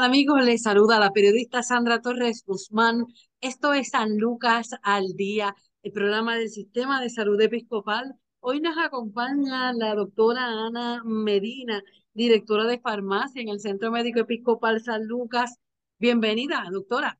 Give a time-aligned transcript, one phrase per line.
[0.00, 0.42] Tal amigos?
[0.42, 3.04] Les saluda la periodista Sandra Torres Guzmán.
[3.42, 8.14] Esto es San Lucas al Día, el programa del Sistema de Salud Episcopal.
[8.40, 11.82] Hoy nos acompaña la doctora Ana Medina,
[12.14, 15.58] directora de farmacia en el Centro Médico Episcopal San Lucas.
[15.98, 17.18] Bienvenida, doctora.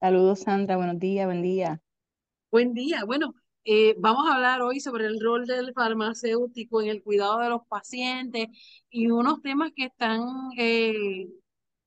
[0.00, 0.76] Saludos, Sandra.
[0.76, 1.80] Buenos días, buen día.
[2.50, 3.04] Buen día.
[3.04, 7.48] Bueno, eh, vamos a hablar hoy sobre el rol del farmacéutico en el cuidado de
[7.48, 8.48] los pacientes
[8.90, 10.22] y unos temas que están
[10.58, 11.28] eh,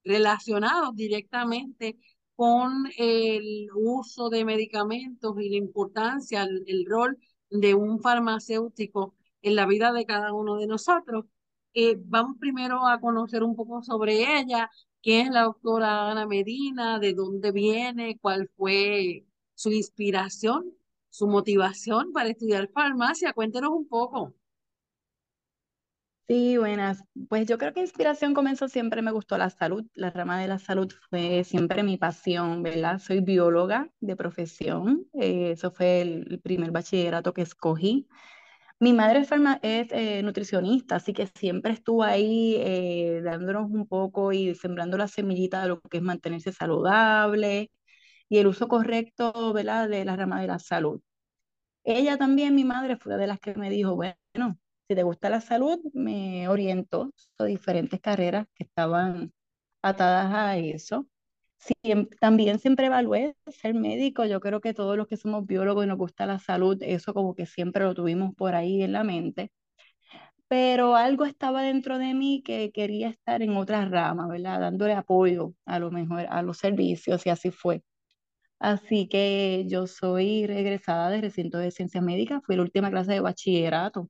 [0.04, 1.98] relacionados directamente
[2.36, 7.18] con el uso de medicamentos y la importancia, el, rol
[7.50, 11.26] de un farmacéutico en la vida de cada uno de nosotros.
[11.74, 14.70] Eh, vamos primero a conocer un poco sobre ella,
[15.02, 20.78] quién es la doctora Ana Medina, de dónde viene, cuál fue su inspiración
[21.10, 23.34] su motivación para estudiar farmacia.
[23.34, 24.34] Cuéntenos un poco.
[26.28, 27.02] Sí, buenas.
[27.30, 30.60] Pues yo creo que inspiración comenzó siempre, me gustó la salud, la rama de la
[30.60, 33.00] salud fue siempre mi pasión, ¿verdad?
[33.00, 38.10] Soy bióloga de profesión, eh, eso fue el, primer bachillerato que escogí.
[38.80, 39.30] Mi madre es,
[39.62, 45.08] es eh, nutricionista, así que siempre estuvo ahí eh, dándonos un poco y sembrando la
[45.08, 47.72] semillita de lo que es mantenerse saludable
[48.30, 49.90] y el uso correcto, ¿verdad?
[49.90, 51.02] De la rama de la salud.
[51.84, 54.16] Ella también, mi madre, fue de las que me dijo, bueno,
[54.90, 59.34] si te gusta la salud, me orientó a diferentes carreras que estaban
[59.82, 61.08] atadas a eso.
[62.20, 64.26] también siempre evalué ser médico.
[64.26, 67.36] Yo creo que todos los que somos biólogos y nos gusta la salud, eso como
[67.36, 69.52] que siempre lo tuvimos por ahí en la mente.
[70.48, 74.60] Pero algo estaba dentro de mí que quería estar en otra rama, ¿verdad?
[74.62, 77.84] Dándole apoyo a lo mejor a los servicios y así fue.
[78.60, 83.20] Así que yo soy regresada de recinto de ciencias médicas, fui la última clase de
[83.22, 84.10] bachillerato.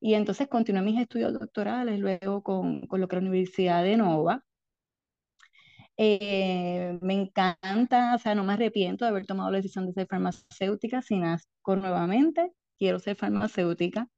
[0.00, 4.44] Y entonces continué mis estudios doctorales luego con, con lo que la Universidad de Nova.
[5.96, 10.06] Eh, me encanta, o sea, no me arrepiento de haber tomado la decisión de ser
[10.08, 14.08] farmacéutica, si nazco nuevamente, quiero ser farmacéutica,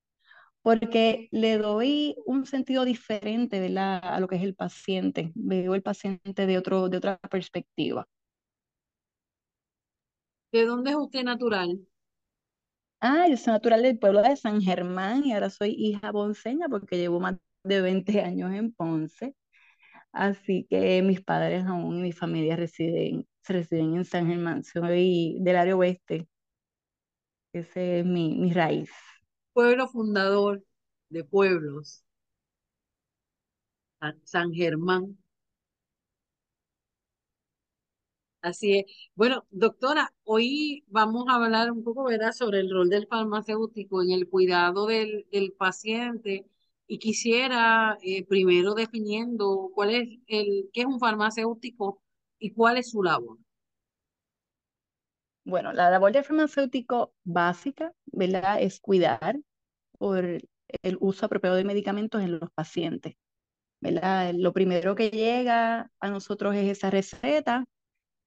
[0.62, 4.00] porque le doy un sentido diferente ¿verdad?
[4.02, 8.08] a lo que es el paciente, veo el paciente de, otro, de otra perspectiva.
[10.56, 11.86] ¿De dónde es usted natural?
[13.00, 16.96] Ah, yo soy natural del pueblo de San Germán y ahora soy hija ponceña porque
[16.96, 19.34] llevo más de 20 años en Ponce.
[20.12, 24.64] Así que mis padres aún y mi familia residen, residen en San Germán.
[24.64, 26.28] Soy del área oeste.
[27.52, 28.90] Esa es mi, mi raíz.
[29.52, 30.62] Pueblo fundador
[31.08, 32.04] de pueblos.
[34.24, 35.18] San Germán.
[38.46, 38.84] Así es.
[39.16, 44.12] Bueno, doctora, hoy vamos a hablar un poco, ¿verdad?, sobre el rol del farmacéutico en
[44.12, 45.26] el cuidado del,
[45.58, 46.46] paciente
[46.86, 52.00] y quisiera eh, primero definiendo cuál es el, qué es un farmacéutico
[52.38, 53.36] y cuál es su labor.
[55.44, 59.40] Bueno, la labor del farmacéutico básica, ¿verdad?, es cuidar
[59.98, 63.16] por el uso apropiado de medicamentos en los pacientes.
[63.80, 64.32] ¿verdad?
[64.34, 67.66] Lo primero que llega a nosotros es esa receta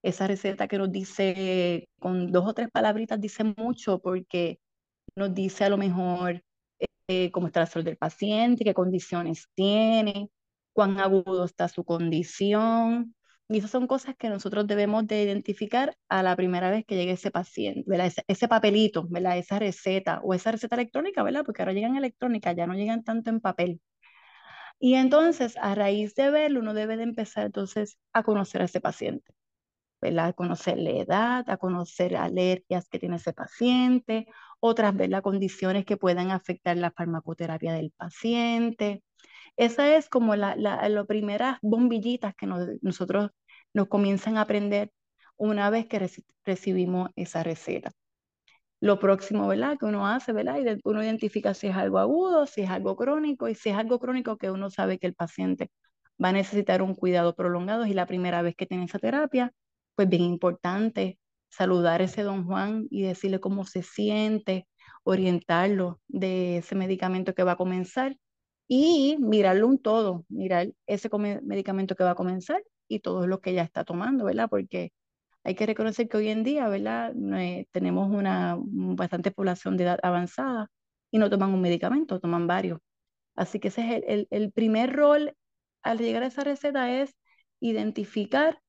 [0.01, 4.59] esa receta que nos dice con dos o tres palabritas dice mucho porque
[5.15, 6.43] nos dice a lo mejor
[7.07, 10.29] eh, cómo está la salud del paciente, qué condiciones tiene,
[10.73, 13.15] cuán agudo está su condición.
[13.49, 17.13] Y esas son cosas que nosotros debemos de identificar a la primera vez que llegue
[17.13, 18.13] ese paciente, ¿verdad?
[18.27, 19.39] Ese, papelito, ¿verdad?
[19.39, 21.43] Esa receta o esa receta electrónica, ¿verdad?
[21.45, 23.81] Porque ahora llegan electrónicas, ya no llegan tanto en papel.
[24.79, 28.81] Y entonces, a raíz de verlo, uno debe de empezar entonces a conocer a ese
[28.81, 29.33] paciente.
[30.01, 34.27] A conocer la edad, a conocer alergias que tiene ese paciente,
[34.61, 39.03] otras, las Condiciones que puedan afectar la farmacoterapia del paciente.
[39.57, 42.47] Esa es como la, las primeras bombillitas que
[42.81, 43.31] nosotros
[43.73, 44.91] nos comienzan a aprender
[45.37, 46.09] una vez que
[46.45, 47.91] recibimos esa receta.
[48.81, 49.77] Lo próximo, ¿verdad?
[49.77, 50.57] Que uno hace, ¿verdad?
[50.85, 54.37] Uno identifica si es algo agudo, si es algo crónico, y si es algo crónico
[54.37, 55.69] que uno sabe que el paciente
[56.23, 59.53] va a necesitar un cuidado prolongado y la primera vez que tiene esa terapia,
[59.99, 61.19] pues bien importante
[61.49, 64.65] saludar a ese don Juan y decirle cómo se siente,
[65.03, 68.15] orientarlo de ese medicamento que va a comenzar
[68.65, 71.09] y mirarlo un todo, mirar ese
[71.43, 74.47] medicamento que va a comenzar y todo lo que ya está tomando, ¿verdad?
[74.49, 74.93] Porque
[75.43, 77.13] hay que reconocer que hoy en día, ¿verdad?
[77.71, 80.71] tenemos una bastante población de edad avanzada
[81.11, 82.79] y no toman un medicamento, toman varios.
[83.35, 85.35] Así que ese es el, el primer rol
[85.81, 87.13] al llegar a esa receta es
[87.59, 88.61] identificar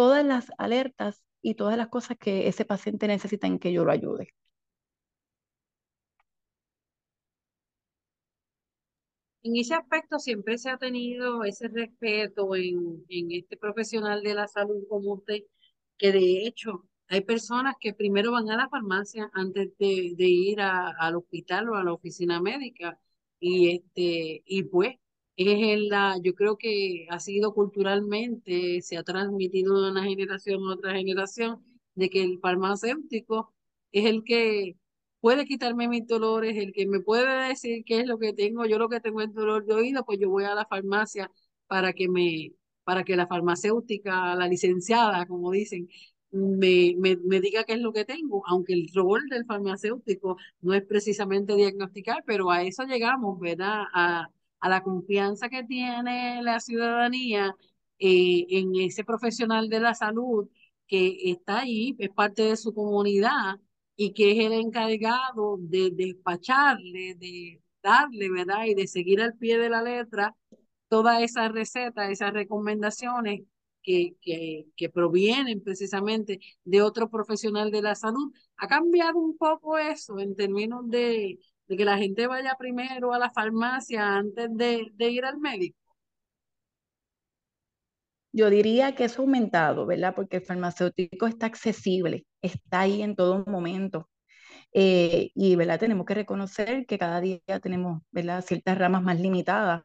[0.00, 3.92] todas las alertas y todas las cosas que ese paciente necesita en que yo lo
[3.92, 4.28] ayude.
[9.42, 14.46] En ese aspecto siempre se ha tenido ese respeto en, en este profesional de la
[14.48, 15.40] salud como usted,
[15.98, 20.60] que de hecho hay personas que primero van a la farmacia antes de, de ir
[20.60, 22.98] al hospital o a la oficina médica.
[23.40, 24.96] Y, este, y pues
[25.48, 30.62] es en la, yo creo que ha sido culturalmente, se ha transmitido de una generación
[30.64, 31.64] a otra generación,
[31.94, 33.52] de que el farmacéutico
[33.92, 34.76] es el que
[35.20, 38.78] puede quitarme mis dolores, el que me puede decir qué es lo que tengo, yo
[38.78, 41.30] lo que tengo es dolor de oído, pues yo voy a la farmacia
[41.66, 42.52] para que me,
[42.84, 45.88] para que la farmacéutica, la licenciada, como dicen,
[46.32, 50.74] me, me, me, diga qué es lo que tengo, aunque el rol del farmacéutico no
[50.74, 53.84] es precisamente diagnosticar, pero a eso llegamos, ¿verdad?
[53.94, 54.28] A,
[54.60, 57.54] a la confianza que tiene la ciudadanía
[57.98, 60.48] eh, en ese profesional de la salud
[60.86, 63.56] que está ahí, es parte de su comunidad
[63.96, 68.64] y que es el encargado de despacharle, de darle, ¿verdad?
[68.66, 70.36] Y de seguir al pie de la letra
[70.88, 73.42] todas esas recetas, esas recomendaciones
[73.82, 78.32] que, que, que, provienen precisamente de otro profesional de la salud.
[78.56, 81.38] Ha cambiado un poco eso en términos de,
[81.70, 85.78] de que la gente vaya primero a la farmacia antes de, ir al médico.
[88.32, 90.12] Yo diría que ha aumentado, ¿verdad?
[90.16, 94.08] Porque el farmacéutico está accesible, está ahí en todo momento.
[94.72, 95.78] Eh, y, ¿verdad?
[95.78, 98.44] Tenemos que reconocer que cada día tenemos, ¿verdad?
[98.44, 99.82] Ciertas ramas más limitadas.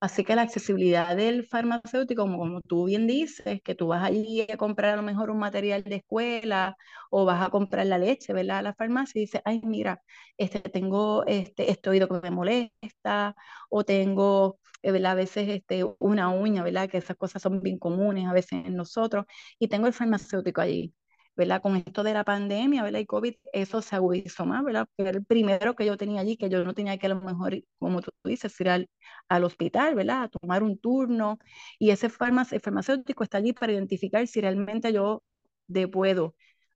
[0.00, 4.56] Así que la accesibilidad del farmacéutico, como, tú bien dices, que tú vas allí a
[4.56, 6.76] comprar a lo mejor un material de escuela
[7.10, 8.58] o vas a comprar la leche, ¿verdad?
[8.58, 10.00] A la farmacia y dices, ay, mira,
[10.36, 13.34] este, tengo este, este oído que me molesta
[13.70, 16.88] o tengo eh, a veces este, una uña, ¿verdad?
[16.88, 19.26] Que esas cosas son bien comunes a veces en nosotros,
[19.58, 20.94] y tengo el farmacéutico allí.
[21.38, 21.62] ¿Verdad?
[21.62, 23.00] Con esto de la pandemia, ¿verdad?
[23.00, 24.86] Y COVID, eso se agudizó más, ¿verdad?
[24.96, 27.20] Porque era el primero que yo tenía allí, que yo no tenía que a lo
[27.22, 28.90] mejor, como tú dices, ir al,
[29.28, 30.24] al hospital, ¿verdad?
[30.24, 31.38] A tomar un turno.
[31.78, 35.22] Y ese farmacéutico está allí para identificar si realmente yo
[35.68, 36.34] de puedo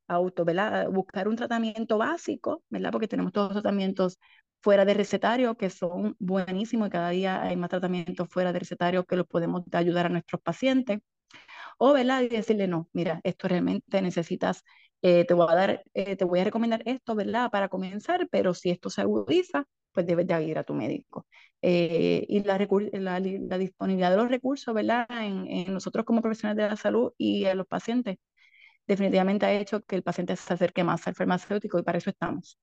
[0.09, 0.89] auto, ¿verdad?
[0.91, 2.93] Buscar un tratamiento básico, ¿verdad?
[2.93, 4.19] Porque tenemos todos los tratamientos
[4.61, 9.05] fuera de recetario que son buenísimos y cada día hay más tratamientos fuera de recetario
[9.05, 11.01] que los podemos ayudar a nuestros pacientes.
[11.79, 12.23] O, ¿verdad?
[12.23, 14.65] Y decirle, no, mira, esto realmente necesitas,
[15.03, 17.51] eh, te voy a dar, eh, te voy a recomendar esto, ¿verdad?
[17.51, 21.27] Para comenzar, pero si esto se agudiza, pues debes de ir a tu médico.
[21.61, 25.07] Eh, y la, disponibilidad de los recursos, ¿verdad?
[25.11, 28.19] En, en, nosotros como profesionales de la salud y en los pacientes,
[28.87, 32.59] definitivamente ha hecho que el paciente se acerque más al farmacéutico y para eso estamos.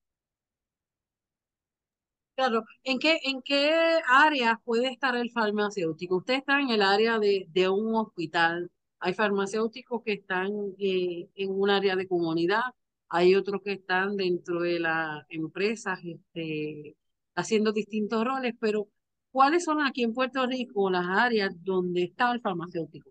[2.40, 6.16] Claro, ¿en qué, en qué área puede estar el farmacéutico?
[6.16, 8.70] Usted está en el área de, de un hospital.
[8.98, 10.48] Hay farmacéuticos que están
[10.78, 12.62] eh, en un área de comunidad,
[13.10, 16.96] hay otros que están dentro de las empresas este,
[17.34, 18.88] haciendo distintos roles, pero
[19.30, 23.10] ¿cuáles son aquí en Puerto Rico las áreas donde está el farmacéutico?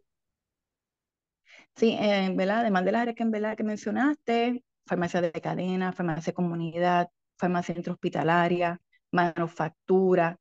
[1.76, 2.62] Sí, en ¿verdad?
[2.62, 3.56] Además de las áreas que, ¿verdad?
[3.56, 10.40] que mencionaste, farmacia de cadena, farmacia de comunidad, farmacia intrahospitalaria, manufactura,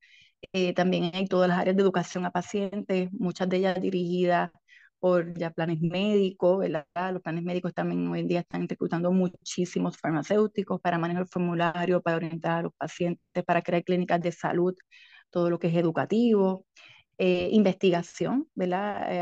[0.53, 4.51] eh, también hay todas las áreas de educación a pacientes, muchas de ellas dirigidas
[4.99, 6.67] por ya planes médicos.
[6.69, 12.03] Los planes médicos también hoy en día están reclutando muchísimos farmacéuticos para manejar el formulario,
[12.03, 14.75] para orientar a los pacientes, para crear clínicas de salud,
[15.31, 16.67] todo lo que es educativo,
[17.19, 18.49] eh, investigación.
[18.61, 18.73] Eh,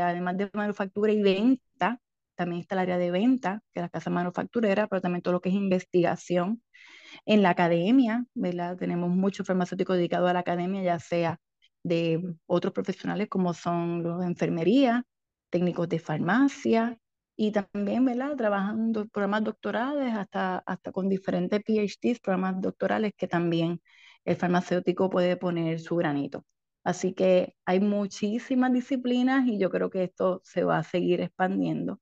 [0.01, 1.99] además de manufactura y venta,
[2.35, 5.41] también está el área de venta, que es la casa manufacturera, pero también todo lo
[5.41, 6.61] que es investigación,
[7.25, 8.77] en la academia, ¿verdad?
[8.77, 11.39] Tenemos muchos farmacéuticos dedicados a la academia, ya sea
[11.83, 15.03] de otros profesionales como son los de enfermería,
[15.49, 16.97] técnicos de farmacia
[17.35, 18.35] y también, ¿verdad?
[18.35, 23.81] Trabajando programas doctorales hasta, hasta con diferentes PhDs, programas doctorales que también
[24.25, 26.45] el farmacéutico puede poner su granito.
[26.83, 31.99] Así que hay muchísimas disciplinas y yo creo que esto se va a seguir expandiendo,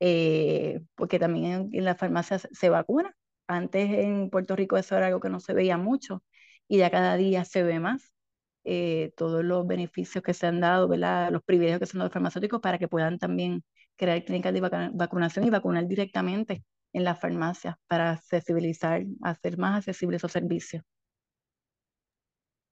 [0.00, 3.14] eh, porque también en, en las farmacias se vacuna
[3.48, 6.22] antes en Puerto Rico eso era algo que no se veía mucho
[6.68, 8.12] y ya cada día se ve más.
[8.64, 11.30] Eh, todos los beneficios que se han dado, ¿verdad?
[11.32, 13.64] los privilegios que se han dado farmacéuticos para que puedan también
[13.96, 14.60] crear clínicas de
[14.92, 20.82] vacunación y vacunar directamente en las farmacias para accesibilizar, hacer más accesibles esos servicios.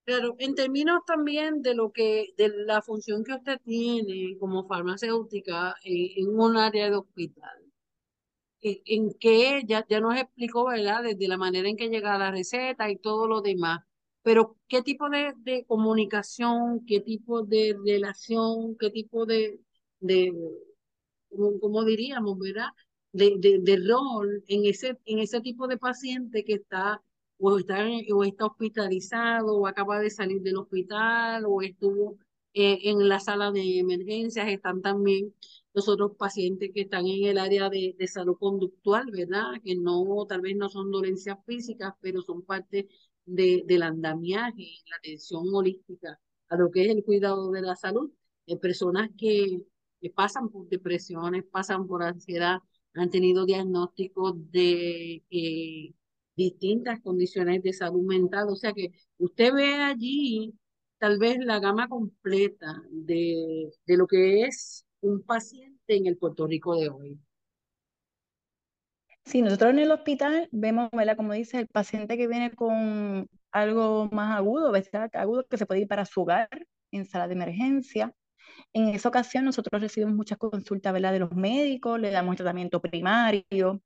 [0.05, 5.75] Claro, en términos también de lo que, de la función que usted tiene como farmacéutica
[5.85, 7.66] eh, en un área de hospital,
[8.63, 11.03] en, que ya, ya nos explicó, ¿verdad?
[11.05, 13.81] Desde la manera en que llega la receta y todo lo demás,
[14.23, 19.61] pero ¿qué tipo de, de comunicación, qué tipo de relación, qué tipo de,
[20.01, 20.33] de
[21.61, 22.71] como, diríamos, ¿verdad?
[23.13, 27.03] De, de, de, rol en ese, en ese tipo de paciente que está
[27.39, 32.19] o está, o está hospitalizado o acaba de salir del hospital o estuvo
[32.57, 35.35] eh, en la sala de emergencias, están también
[35.75, 39.61] los otros pacientes que están en el área de, de, salud conductual, ¿verdad?
[39.63, 42.89] Que no, tal vez no son dolencias físicas, pero son parte
[43.27, 48.11] de, del andamiaje, la atención holística a lo que es el cuidado de la salud.
[48.49, 49.63] Hay personas que,
[50.01, 52.61] que pasan por depresiones, pasan por ansiedad,
[52.95, 55.95] han tenido diagnósticos de eh,
[56.37, 58.49] distintas condiciones de salud mental.
[58.49, 60.55] O sea que usted ve allí
[60.99, 66.47] tal vez la gama completa de, de lo que es un paciente en el Puerto
[66.47, 67.21] Rico de hoy.
[69.25, 71.17] Sí, nosotros en el hospital vemos, ¿verdad?
[71.17, 75.11] Como dice, el paciente que viene con algo más agudo, ¿verdad?
[75.15, 76.49] Agudo que se puede ir para su hogar
[76.93, 78.15] en sala de emergencia.
[78.73, 81.13] En esa ocasión nosotros recibimos muchas consultas, ¿verdad?
[81.13, 83.83] De los médicos, le damos tratamiento primario,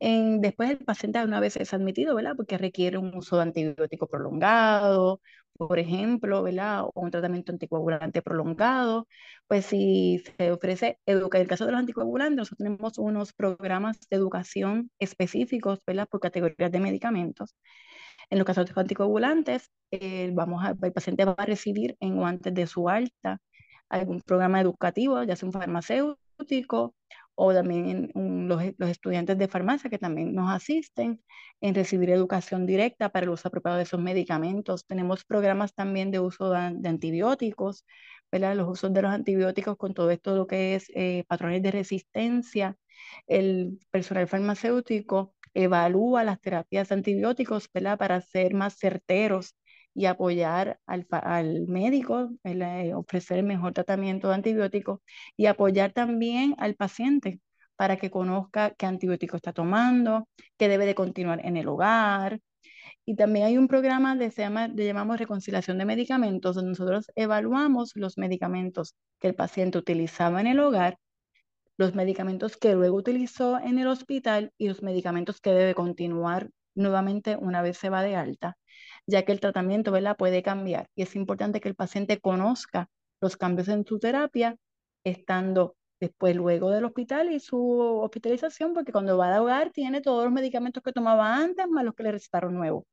[0.00, 2.34] después el paciente una vez es admitido, ¿verdad?
[2.36, 5.20] Porque requiere un uso de antibiótico prolongado,
[5.56, 6.84] por ejemplo, ¿verdad?
[6.84, 9.06] O un tratamiento anticoagulante prolongado,
[9.46, 14.16] pues si se ofrece, en el caso de los anticoagulantes, nosotros tenemos unos programas de
[14.16, 16.08] educación específicos, ¿verdad?
[16.08, 17.54] Por categorías de medicamentos.
[18.30, 22.18] En los casos de los anticoagulantes, eh, vamos a, el paciente va a recibir en
[22.18, 23.40] o antes de su alta
[23.88, 26.94] algún programa educativo, ya sea un farmacéutico
[27.34, 31.20] o también los, los, estudiantes de farmacia que también nos asisten
[31.60, 34.86] en recibir educación directa para el uso apropiado de esos medicamentos.
[34.86, 37.84] Tenemos programas también de uso de, antibióticos,
[38.30, 38.56] ¿verdad?
[38.56, 42.76] los usos de los antibióticos con todo esto lo que es eh, patrones de resistencia.
[43.26, 47.98] El personal farmacéutico evalúa las terapias antibióticos ¿verdad?
[47.98, 49.54] para ser más certeros
[49.94, 55.00] y apoyar al, al médico, eh, ofrecer el mejor tratamiento de antibióticos
[55.36, 57.40] y apoyar también al paciente
[57.76, 62.40] para que conozca qué antibiótico está tomando, que debe de continuar en el hogar.
[63.04, 67.06] Y también hay un programa que se llama, le llamamos reconciliación de medicamentos, donde nosotros
[67.14, 70.98] evaluamos los medicamentos que el paciente utilizaba en el hogar,
[71.76, 77.36] los medicamentos que luego utilizó en el hospital y los medicamentos que debe continuar nuevamente
[77.36, 78.56] una vez se va de alta
[79.06, 80.16] ya que el tratamiento ¿verdad?
[80.16, 82.88] puede cambiar y es importante que el paciente conozca
[83.20, 84.56] los cambios en su terapia
[85.04, 87.58] estando después luego del hospital y su
[88.02, 91.94] hospitalización, porque cuando va a hogar tiene todos los medicamentos que tomaba antes más los
[91.94, 92.84] que le recetaron nuevos.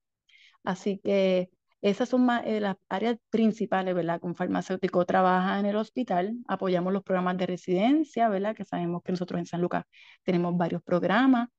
[0.63, 1.49] Así que
[1.81, 4.19] esas son eh, las áreas principales, ¿verdad?
[4.19, 8.55] Con farmacéutico trabaja en el hospital, apoyamos los programas de residencia, ¿verdad?
[8.55, 9.85] Que sabemos que nosotros en San Lucas
[10.23, 11.49] tenemos varios programas,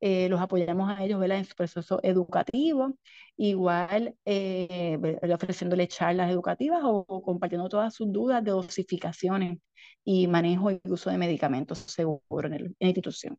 [0.00, 1.38] eh, los apoyamos a ellos, ¿verdad?
[1.38, 2.96] En su proceso educativo,
[3.36, 4.98] igual eh,
[5.34, 9.58] ofreciéndole charlas educativas o, compartiendo todas sus dudas de dosificaciones
[10.04, 13.38] y manejo y uso de medicamentos seguro en, en la institución.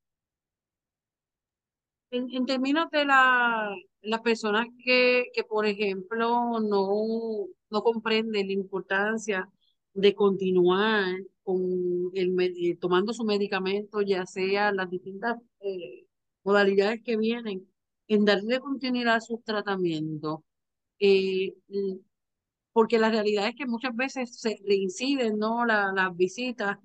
[2.13, 9.49] En, términos de la, las personas que, que, por ejemplo, no, no comprenden la importancia
[9.93, 16.05] de continuar con el, eh, tomando su medicamento, ya sea las distintas eh,
[16.43, 17.67] modalidades que vienen,
[18.07, 20.41] en darle continuidad a sus tratamientos.
[20.99, 21.55] Eh,
[22.73, 25.65] porque la realidad es que muchas veces se reinciden ¿no?
[25.65, 26.77] las visitas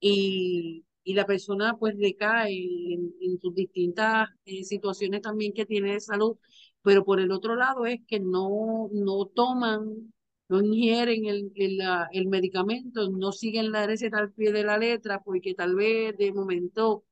[0.00, 2.52] y y la persona pues recae
[2.94, 6.36] en, en sus distintas eh, situaciones también que tiene de salud,
[6.82, 10.12] pero por el otro lado es que no, no toman,
[10.48, 11.80] no ingieren el, el,
[12.12, 16.32] el medicamento, no siguen la receta al pie de la letra porque tal vez de
[16.32, 17.04] momento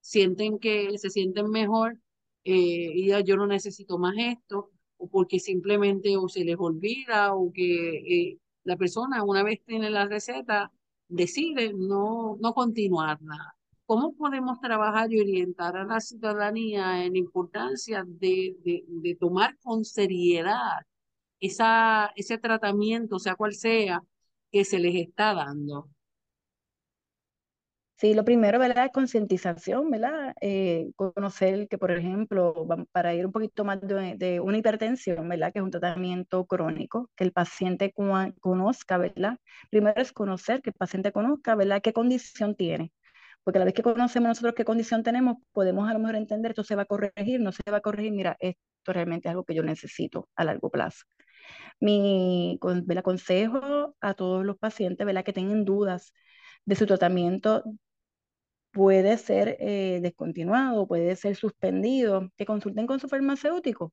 [0.00, 1.98] sienten que se sienten mejor
[2.44, 7.34] eh, y ya yo no necesito más esto, o porque simplemente o se les olvida
[7.34, 10.72] o que eh, la persona una vez tiene la receta
[11.10, 13.54] decide no, no continuarla.
[13.86, 19.84] ¿Cómo podemos trabajar y orientar a la ciudadanía en importancia de, de, de tomar con
[19.84, 20.80] seriedad
[21.40, 24.02] esa, ese tratamiento, sea cual sea,
[24.52, 25.88] que se les está dando?
[28.00, 28.86] Sí, lo primero, ¿verdad?
[28.86, 30.32] Es concientización, ¿verdad?
[30.40, 35.52] Eh, conocer que, por ejemplo, para ir un poquito más de, una hipertensión, ¿verdad?
[35.52, 37.92] Que es un tratamiento crónico, que el paciente
[38.40, 39.36] conozca, ¿verdad?
[39.70, 41.82] Primero es conocer, que el paciente conozca, ¿verdad?
[41.82, 42.92] ¿Qué condición tiene?
[43.44, 46.52] porque a la vez que conocemos nosotros qué condición tenemos, podemos a lo mejor entender,
[46.52, 49.44] esto se va a corregir, no se va a corregir, mira, esto realmente es algo
[49.44, 51.04] que yo necesito a largo plazo.
[51.80, 53.02] Mi ¿verdad?
[53.04, 55.24] consejo a todos los pacientes ¿verdad?
[55.24, 56.12] que tengan dudas
[56.64, 57.64] de su tratamiento
[58.72, 63.92] puede ser eh, descontinuado, puede ser suspendido, que consulten con su farmacéutico.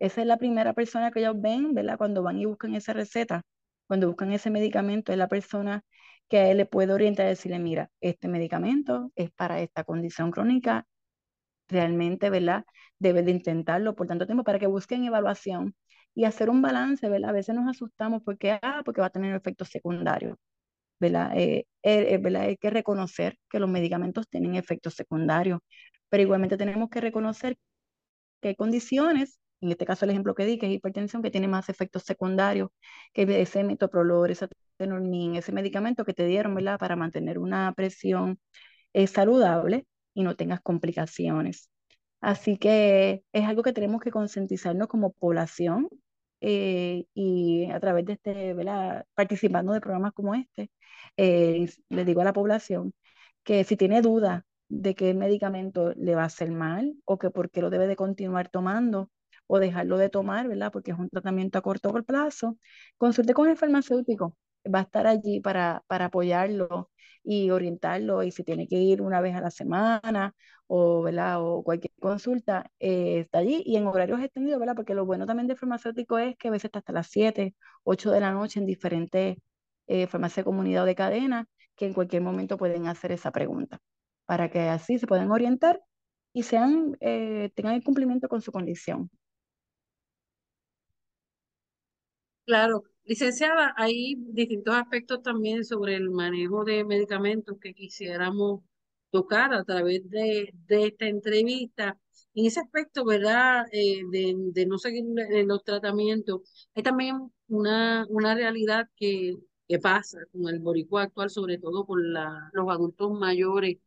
[0.00, 1.98] Esa es la primera persona que ellos ven, ¿verdad?
[1.98, 3.42] Cuando van y buscan esa receta,
[3.88, 5.82] cuando buscan ese medicamento, es la persona
[6.28, 10.30] que a él le puede orientar y decirle, mira, este medicamento es para esta condición
[10.30, 10.86] crónica,
[11.68, 12.64] realmente, ¿verdad?
[12.98, 15.74] Debes de intentarlo por tanto tiempo para que busquen evaluación
[16.14, 17.30] y hacer un balance, ¿verdad?
[17.30, 20.36] A veces nos asustamos porque, ah, porque va a tener efectos secundarios.
[21.04, 21.32] ¿Verdad?
[21.36, 22.42] Eh, eh, ¿verdad?
[22.44, 25.60] Hay que reconocer que los medicamentos tienen efectos secundarios,
[26.08, 27.56] pero igualmente tenemos que reconocer
[28.40, 31.48] que hay condiciones, en este caso el ejemplo que di, que es hipertensión, que tiene
[31.48, 32.70] más efectos secundarios,
[33.12, 36.78] que ese metoprolol, ese tenormin, ese medicamento que te dieron, ¿verdad?
[36.78, 38.38] Para mantener una presión
[38.94, 41.70] eh, saludable y no tengas complicaciones.
[42.20, 45.88] Así que es algo que tenemos que concientizarnos como población
[46.46, 49.06] eh, y a través de este, ¿verdad?
[49.14, 50.70] participando de programas como este,
[51.16, 52.92] eh, les digo a la población
[53.44, 57.30] que si tiene duda de que el medicamento le va a hacer mal o que
[57.30, 59.10] por qué lo debe de continuar tomando
[59.46, 60.70] o dejarlo de tomar, ¿verdad?
[60.72, 62.58] Porque es un tratamiento a corto plazo,
[62.98, 64.36] consulte con el farmacéutico.
[64.72, 66.90] Va a estar allí para, para apoyarlo
[67.22, 70.34] y orientarlo y si tiene que ir una vez a la semana
[70.66, 71.42] o, ¿verdad?
[71.42, 74.74] o cualquier consulta, eh, está allí y en horarios extendidos, ¿verdad?
[74.76, 77.54] porque lo bueno también de farmacéutico es que a veces está hasta las 7,
[77.84, 79.36] 8 de la noche en diferentes
[79.86, 83.80] eh, farmacias de comunidad o de cadena, que en cualquier momento pueden hacer esa pregunta,
[84.26, 85.80] para que así se puedan orientar
[86.32, 89.10] y sean, eh, tengan el cumplimiento con su condición.
[92.46, 98.62] Claro, Licenciada, hay distintos aspectos también sobre el manejo de medicamentos que quisiéramos
[99.10, 101.98] tocar a través de, esta entrevista.
[102.34, 103.66] En ese aspecto, ¿verdad?
[103.72, 105.04] Eh, de, no seguir
[105.46, 109.36] los tratamientos, hay también una, una realidad que,
[109.82, 113.78] pasa con el boricua actual, sobre todo con la, los adultos mayores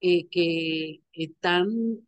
[0.00, 2.06] eh, que están,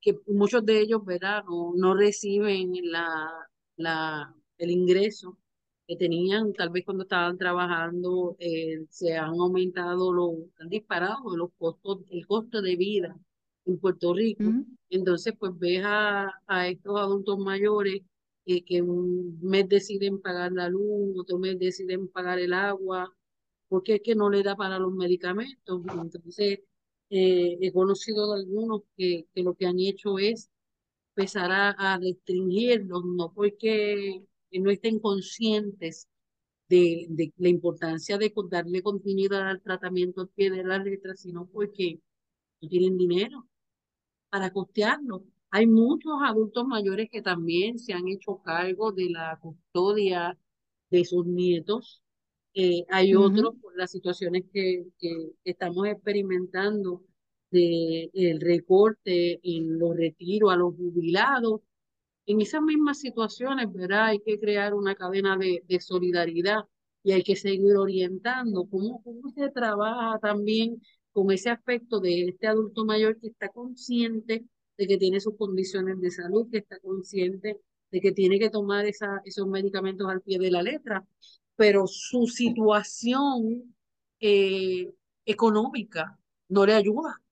[0.00, 1.44] que muchos de ellos, ¿verdad?
[1.44, 3.30] No, no reciben la,
[3.76, 5.38] la, el ingreso
[5.88, 11.50] que tenían, tal vez cuando estaban trabajando, eh, se han aumentado, los, han disparado los
[11.58, 13.16] costos, el costo de vida
[13.64, 14.44] en Puerto Rico.
[14.90, 16.30] Entonces, pues ves a,
[16.68, 18.02] estos adultos mayores
[18.46, 23.10] eh, que un mes deciden pagar la luz, otro mes deciden pagar el agua,
[23.68, 25.82] porque es que no le da para los medicamentos.
[26.02, 26.60] Entonces,
[27.10, 30.50] eh, he conocido de algunos que, que, lo que han hecho es
[31.16, 36.08] empezar a, a restringirlos, no porque que no estén conscientes
[36.68, 41.46] de, de, la importancia de darle continuidad al tratamiento al pie de la letra, sino
[41.46, 42.00] porque
[42.60, 43.46] no tienen dinero
[44.30, 45.24] para costearlo.
[45.50, 50.38] Hay muchos adultos mayores que también se han hecho cargo de la custodia
[50.90, 52.02] de sus nietos.
[52.54, 57.02] Eh, hay otros por las situaciones que, que estamos experimentando
[57.50, 61.62] de el recorte en los retiros a los jubilados
[62.28, 64.06] en esas mismas situaciones, ¿verdad?
[64.08, 66.60] Hay que crear una cadena de, solidaridad
[67.02, 72.46] y hay que seguir orientando cómo, cómo se trabaja también con ese aspecto de este
[72.46, 74.44] adulto mayor que está consciente
[74.76, 77.60] de que tiene sus condiciones de salud, que está consciente
[77.90, 81.06] de que tiene que tomar esos medicamentos al pie de la letra,
[81.56, 83.74] pero su situación
[84.20, 84.92] eh,
[85.24, 86.18] económica
[86.50, 87.22] no le ayuda.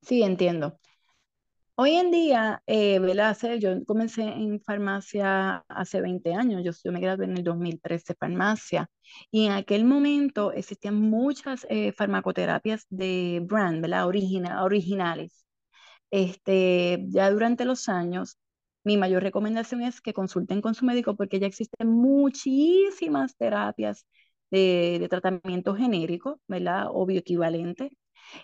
[0.00, 0.78] Sí, entiendo.
[1.80, 3.00] Hoy en día, eh,
[3.60, 8.90] yo comencé en farmacia hace 20 años, yo, me gradué en el 2013 farmacia,
[9.30, 14.06] y en aquel momento existían muchas eh, farmacoterapias de brand, ¿verdad?
[14.08, 15.46] originales.
[16.10, 18.38] Este, ya durante los años,
[18.84, 24.06] mi mayor recomendación es que consulten con su médico porque ya existen muchísimas terapias
[24.50, 26.86] de, de tratamiento genérico, ¿verdad?
[26.90, 27.92] O bioequivalente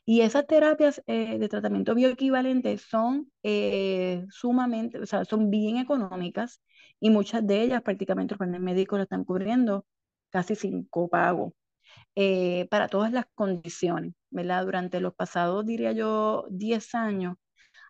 [0.04, 6.60] y esas terapias eh, de tratamiento bioequivalente son eh, sumamente, o sea, son bien económicas
[7.00, 9.86] y muchas de ellas prácticamente los planes médicos lo están cubriendo
[10.30, 11.54] casi sin copago
[12.16, 14.64] eh, para todas las condiciones, ¿verdad?
[14.64, 17.36] Durante los pasados, diría yo, 10 años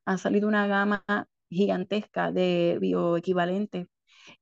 [0.04, 1.04] ha salido una gama
[1.50, 3.88] gigantesca de bioequivalentes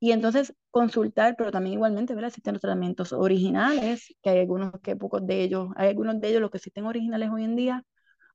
[0.01, 2.29] y entonces consultar, pero también igualmente, ¿verdad?
[2.29, 6.41] Existen los tratamientos originales, que hay algunos que pocos de ellos, hay algunos de ellos
[6.41, 7.85] los que existen originales hoy en día,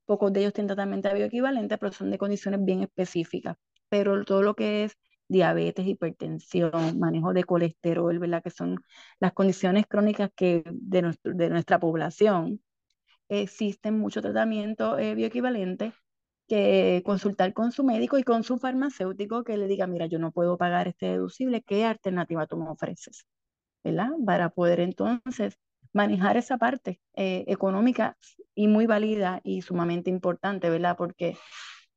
[0.06, 3.58] pocos de ellos tienen tratamiento bioequivalente, pero son de condiciones bien específicas.
[3.90, 8.44] Pero todo lo que es diabetes, hipertensión, manejo de colesterol, ¿verdad?
[8.44, 8.82] Que son
[9.20, 12.62] las condiciones crónicas que de, de nuestra población.
[13.30, 15.94] Existen muchos tratamientos eh, bioequivalentes
[16.48, 20.32] que consultar con su médico y con su farmacéutico que le diga, mira, yo no
[20.32, 23.26] puedo pagar este deducible, ¿qué alternativa tú me ofreces?
[23.84, 24.10] ¿Verdad?
[24.26, 25.58] Para poder entonces
[25.94, 28.18] manejar esa parte eh, económica
[28.56, 30.98] y muy válida y sumamente importante, ¿verdad?
[30.98, 31.38] Porque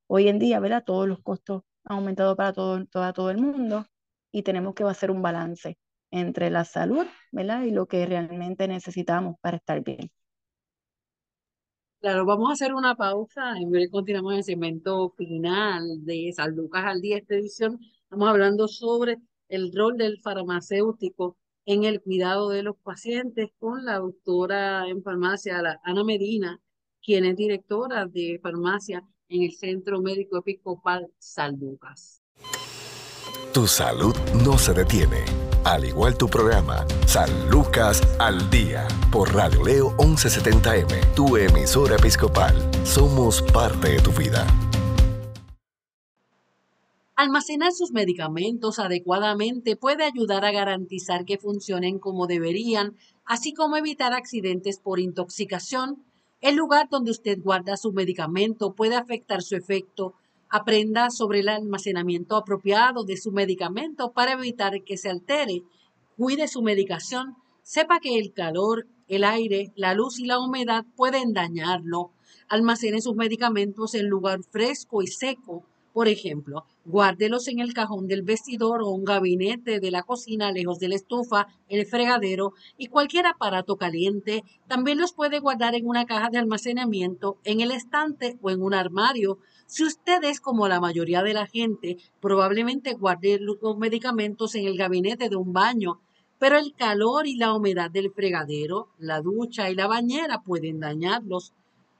[0.06, 0.84] hoy en día, ¿verdad?
[0.84, 3.86] Todos los costos han aumentado para todo, todo el mundo
[4.32, 5.78] y tenemos que hacer un balance
[6.10, 7.62] entre la salud, ¿verdad?
[7.64, 10.10] Y lo que realmente necesitamos para estar bien.
[12.00, 16.82] Claro, vamos a hacer una pausa y continuamos en el segmento final de San Lucas
[16.86, 17.78] al día, esta edición.
[18.04, 21.36] Estamos hablando sobre el rol del farmacéutico
[21.66, 26.58] en el cuidado de los pacientes con la doctora en farmacia, Ana Medina,
[27.04, 32.22] quien es directora de farmacia en el Centro Médico Episcopal San Lucas.
[33.52, 39.62] Tu salud no se detiene al igual tu programa, San Lucas al Día, por Radio
[39.62, 42.54] Leo 1170M, tu emisora episcopal.
[42.84, 44.46] Somos parte de tu vida.
[47.16, 52.96] Almacenar sus medicamentos adecuadamente puede ayudar a garantizar que funcionen como deberían,
[53.26, 56.02] así como evitar accidentes por intoxicación.
[56.40, 60.14] El lugar donde usted guarda su medicamento puede afectar su efecto
[60.52, 65.62] Aprenda sobre el almacenamiento apropiado de su medicamento para evitar que se altere.
[66.16, 67.36] Cuide su medicación.
[67.62, 72.10] Sepa que el calor, el aire, la luz y la humedad pueden dañarlo.
[72.48, 75.64] Almacene sus medicamentos en lugar fresco y seco.
[75.92, 80.78] Por ejemplo, guárdelos en el cajón del vestidor o un gabinete de la cocina lejos
[80.78, 84.44] de la estufa, el fregadero y cualquier aparato caliente.
[84.68, 88.74] También los puede guardar en una caja de almacenamiento, en el estante o en un
[88.74, 89.38] armario.
[89.70, 94.76] Si usted es como la mayoría de la gente, probablemente guarde los medicamentos en el
[94.76, 96.00] gabinete de un baño,
[96.40, 101.52] pero el calor y la humedad del fregadero, la ducha y la bañera pueden dañarlos.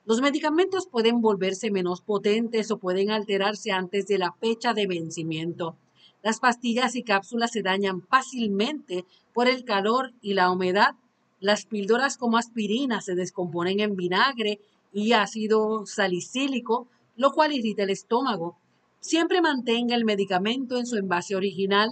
[0.05, 5.77] Los medicamentos pueden volverse menos potentes o pueden alterarse antes de la fecha de vencimiento.
[6.25, 10.97] Las pastillas y cápsulas se dañan fácilmente por el calor y la humedad.
[11.39, 14.59] Las píldoras como aspirina se descomponen en vinagre
[14.93, 16.89] y ácido salicílico
[17.21, 18.57] lo cual irrita el estómago.
[18.99, 21.91] Siempre mantenga el medicamento en su envase original.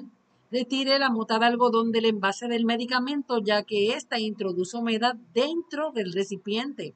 [0.51, 5.93] Retire la mota de algodón del envase del medicamento ya que ésta introduce humedad dentro
[5.93, 6.95] del recipiente.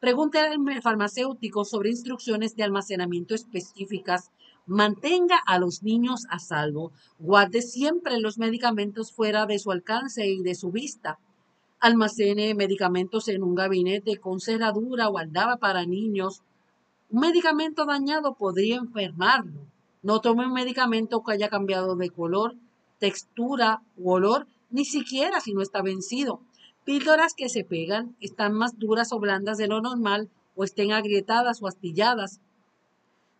[0.00, 4.30] Pregunte al farmacéutico sobre instrucciones de almacenamiento específicas.
[4.64, 6.90] Mantenga a los niños a salvo.
[7.18, 11.18] Guarde siempre los medicamentos fuera de su alcance y de su vista.
[11.80, 16.40] Almacene medicamentos en un gabinete con cerradura o aldaba para niños
[17.10, 19.66] un medicamento dañado podría enfermarlo.
[20.02, 22.56] No tome un medicamento que haya cambiado de color,
[22.98, 26.40] textura u olor, ni siquiera si no está vencido.
[26.84, 31.62] Píldoras que se pegan, están más duras o blandas de lo normal o estén agrietadas
[31.62, 32.40] o astilladas.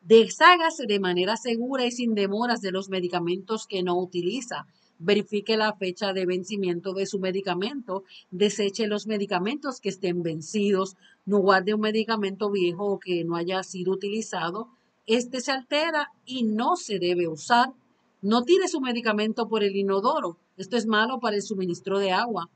[0.02, 4.66] Deshágase de manera segura y sin demoras de los medicamentos que no utiliza
[5.04, 11.38] verifique la fecha de vencimiento de su medicamento, deseche los medicamentos que estén vencidos, no
[11.38, 14.68] guarde un medicamento viejo o que no haya sido utilizado,
[15.06, 17.72] este se altera y no se debe usar.
[18.22, 22.48] No tire su medicamento por el inodoro, esto es malo para el suministro de agua.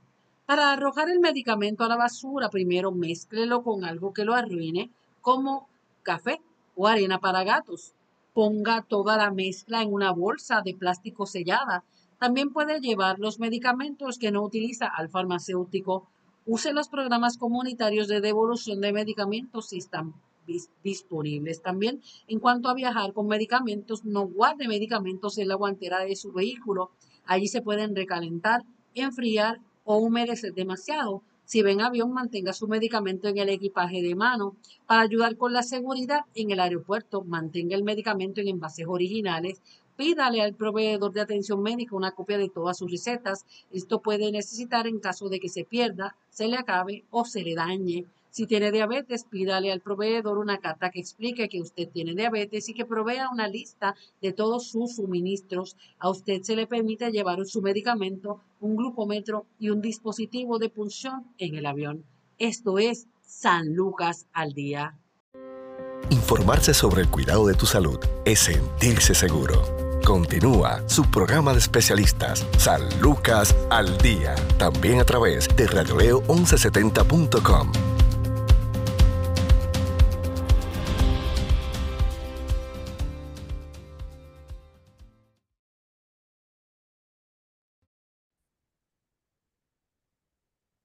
[0.47, 5.69] Para arrojar el medicamento a la basura, primero mézclelo con algo que lo arruine, como
[6.03, 6.41] café
[6.75, 7.93] o arena para gatos.
[8.33, 11.85] Ponga toda la mezcla en una bolsa de plástico sellada
[12.19, 16.09] también puede llevar los medicamentos que no utiliza al farmacéutico.
[16.47, 20.15] Use los programas comunitarios de devolución de medicamentos si están
[20.83, 21.63] disponibles.
[21.63, 26.33] También, en cuanto a viajar con medicamentos, no guarde medicamentos en la guantera de su
[26.33, 26.91] vehículo.
[27.25, 31.23] Allí se pueden recalentar, enfriar o humedecer demasiado.
[31.45, 34.57] Si ven avión, mantenga su medicamento en el equipaje de mano.
[34.87, 39.63] Para ayudar con la seguridad en el aeropuerto, mantenga el medicamento en envases originales
[39.99, 43.45] pídale al proveedor de atención médica una copia de todas sus recetas.
[43.73, 47.57] Esto puede necesitar en caso de que se pierda, se le acabe o se le
[47.57, 48.07] dañe.
[48.31, 52.75] Si tiene diabetes, pídale al proveedor una carta que explique que usted tiene diabetes y
[52.75, 55.77] que provea una lista de todos sus suministros.
[55.99, 61.27] A usted se le permite llevar su medicamento, un glucómetro y un dispositivo de punción
[61.39, 62.05] en el avión.
[62.39, 64.97] Esto es San Lucas al día.
[66.11, 69.88] Informarse sobre el cuidado de tu salud es sentirse seguro.
[70.09, 77.73] Continúa su programa de especialistas, San Lucas al Día, también a través de radioleo1170.com.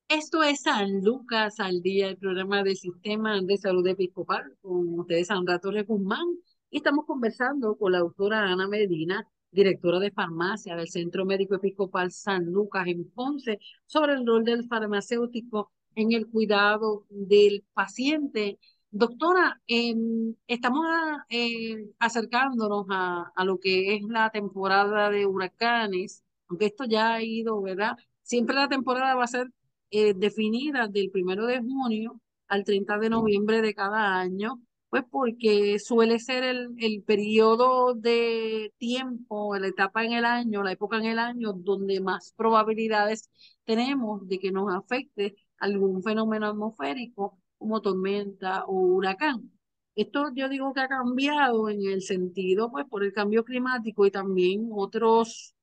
[0.10, 5.28] Esto es San Lucas al Día, el programa del Sistema de Salud Episcopal, con ustedes
[5.28, 6.28] Sandra Torres Guzmán
[6.74, 12.12] y estamos conversando con la doctora Ana Medina, directora de farmacia del Centro Médico Episcopal
[12.12, 18.58] San Lucas en Ponce, sobre el rol del farmacéutico en el cuidado del paciente.
[18.90, 20.84] Doctora, em, estamos
[21.30, 27.24] eh, acercándonos a, a lo que es la temporada de huracanes, aunque esto ya ha
[27.24, 27.98] ido, ¿verdad?
[28.24, 29.48] Siempre la temporada va a ser
[29.92, 34.60] eh, definidas del primero de junio al 30 de noviembre de cada año,
[34.94, 40.74] pues porque suele ser el, el periodo de tiempo, la etapa en el año, la
[40.74, 43.32] época en el año donde más probabilidades
[43.66, 49.52] tenemos de que nos afecte algún fenómeno atmosférico como tormenta o huracán.
[49.96, 54.12] Esto yo digo que ha cambiado en el sentido, pues, por el cambio climático y
[54.12, 55.56] también otros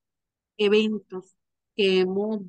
[0.57, 1.37] eventos
[1.77, 2.40] que hemos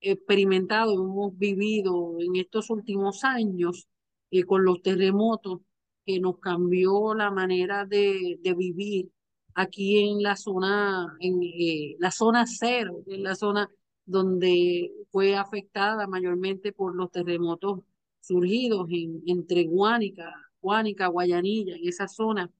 [0.00, 3.86] experimentado, hemos vivido en estos últimos años
[4.30, 5.60] eh, con los terremotos
[6.04, 9.10] que nos cambió la manera de, de vivir
[9.54, 13.70] aquí en la zona, en eh, la zona cero, en la zona
[14.04, 17.80] donde fue afectada mayormente por los terremotos
[18.20, 22.50] surgidos en, entre Guánica, Guánica, Guayanilla, en esa zona.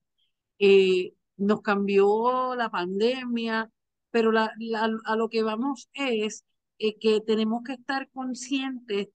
[0.58, 3.70] Eh, nos cambió la pandemia,
[4.10, 4.52] pero la,
[5.04, 6.44] a lo que vamos es
[6.78, 9.08] eh, que tenemos que estar conscientes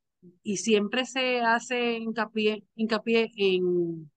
[0.44, 4.12] y siempre se hace hincapié, hincapié en,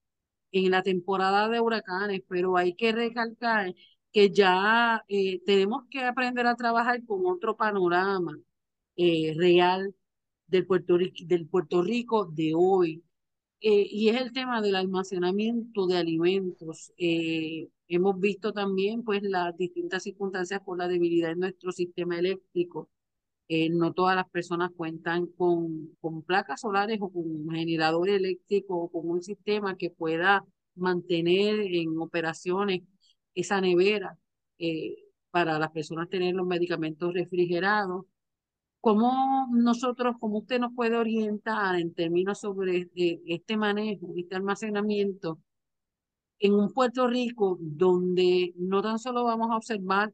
[0.52, 3.74] en la temporada de huracanes, pero hay que recalcar
[4.12, 8.38] que ya eh, tenemos que aprender a trabajar con otro panorama
[8.96, 9.94] eh, real
[10.46, 13.04] del Puerto, del Puerto Rico de hoy.
[13.60, 16.92] y es el tema del almacenamiento de alimentos.
[17.88, 22.88] hemos visto también pues las distintas circunstancias por la debilidad en nuestro sistema eléctrico
[23.52, 28.76] eh, no todas las personas cuentan con, con placas solares o con un generador eléctrico
[28.76, 30.44] o con un sistema que pueda
[30.76, 32.82] mantener en operaciones
[33.34, 34.16] esa nevera
[34.58, 34.94] eh,
[35.32, 38.04] para las personas tener los medicamentos refrigerados.
[38.80, 45.40] ¿Cómo nosotros, cómo usted nos puede orientar en términos sobre eh, este manejo, este almacenamiento
[46.38, 50.12] en un Puerto Rico donde no tan solo vamos a observar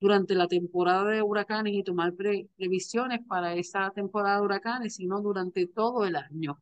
[0.00, 5.66] durante la temporada de huracanes y tomar previsiones para esa temporada de huracanes, sino durante
[5.66, 6.60] todo el año.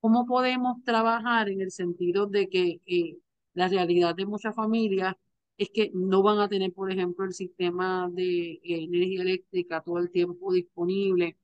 [0.00, 3.18] ¿Cómo podemos trabajar en el sentido de que eh,
[3.54, 5.14] la realidad de muchas familias
[5.56, 9.98] es que no van a tener, por ejemplo, el sistema de eh, energía eléctrica todo
[9.98, 11.38] el tiempo disponible?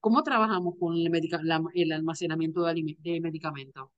[0.00, 1.10] ¿Cómo trabajamos con el,
[1.74, 3.88] el almacenamiento de, de medicamentos?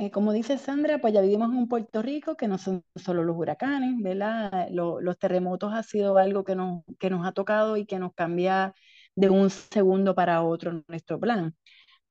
[0.00, 3.24] Eh, como dice Sandra, pues ya vivimos en un Puerto Rico que no son solo
[3.24, 4.68] los huracanes, ¿verdad?
[4.70, 8.74] los terremotos ha sido algo que nos, que nos ha tocado y que nos cambia
[9.16, 11.56] de un segundo para otro nuestro plan.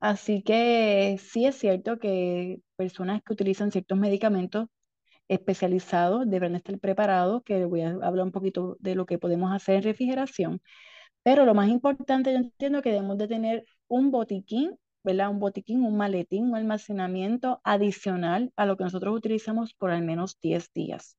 [0.02, 4.68] Así que sí es cierto que personas que utilizan ciertos medicamentos
[5.30, 9.76] especializados deben estar preparados, que voy a hablar un poquito de lo que podemos hacer
[9.78, 10.62] en refrigeración,
[11.24, 15.98] pero lo más importante yo entiendo que debemos de tener un botiquín un botiquín, un
[15.98, 21.18] maletín, un almacenamiento adicional a lo que nosotros utilizamos por al menos 10 días,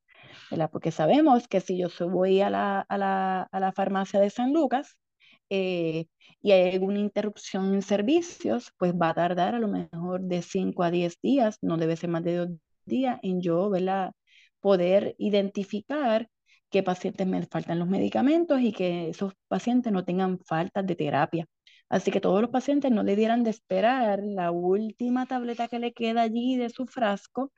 [0.51, 0.71] ¿verdad?
[0.71, 4.53] Porque sabemos que si yo voy a la, a la, a la farmacia de San
[4.53, 4.97] Lucas
[5.51, 6.07] eh,
[6.43, 10.83] y hay alguna interrupción en servicios, pues va a tardar a lo mejor de 5
[10.83, 12.49] a 10 días, no debe ser más de 2
[12.85, 14.13] días en yo, ¿verdad?
[14.61, 16.29] Poder identificar
[16.71, 21.47] qué pacientes me faltan los medicamentos y que esos pacientes no tengan faltas de terapia.
[21.89, 25.93] Así que todos los pacientes no le dieran de esperar la última tableta que le
[25.93, 27.53] queda allí de su frasco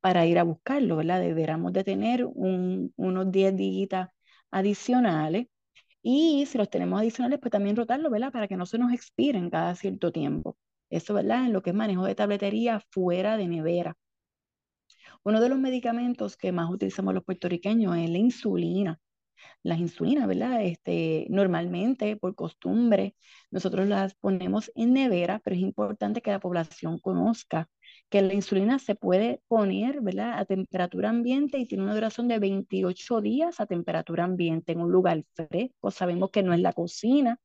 [0.00, 1.20] para ir a buscarlo, ¿verdad?
[1.20, 4.08] Deberíamos de tener unos 10 días
[4.50, 5.48] adicionales
[6.02, 8.32] y si los tenemos adicionales, pues también rotarlo, ¿verdad?
[8.32, 10.56] Para que no se nos expiren cada cierto tiempo.
[10.90, 11.46] Eso, ¿verdad?
[11.46, 13.96] En lo que es manejo de tabletería fuera de nevera.
[15.24, 19.00] Uno de los medicamentos que más utilizamos los puertorriqueños es la insulina
[19.64, 20.62] las insulinas, ¿verdad?
[20.62, 23.16] Este, normalmente, por costumbre,
[23.50, 27.68] nosotros las ponemos en nevera, pero es importante que la población conozca
[28.10, 30.38] que la insulina se puede poner, ¿verdad?
[30.38, 34.92] A temperatura ambiente y tiene una duración de 28 días a temperatura ambiente en un
[34.92, 35.90] lugar fresco.
[35.90, 37.40] Sabemos que no es la cocina,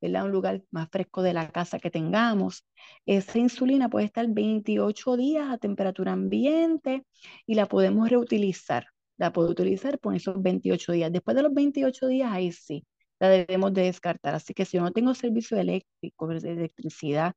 [0.00, 0.24] ¿verdad?
[0.26, 2.66] Un lugar más fresco de la casa que tengamos.
[3.06, 7.06] Esa insulina puede estar 28 días a temperatura ambiente
[7.46, 11.12] y la podemos reutilizar la puedo utilizar por esos 28 días.
[11.12, 12.84] Después de los 28 días, ahí sí,
[13.20, 14.34] la debemos de descartar.
[14.34, 17.34] Así que si yo no tengo servicio eléctrico, de electricidad,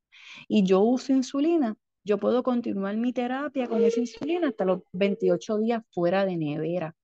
[0.47, 5.57] y yo uso insulina, yo puedo continuar mi terapia con esa insulina hasta los 28
[5.59, 6.95] días fuera de nevera.